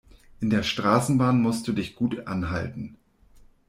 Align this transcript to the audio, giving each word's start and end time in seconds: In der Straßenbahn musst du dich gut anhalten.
In 0.39 0.49
der 0.49 0.63
Straßenbahn 0.63 1.39
musst 1.39 1.67
du 1.67 1.73
dich 1.73 1.93
gut 1.95 2.25
anhalten. 2.25 2.97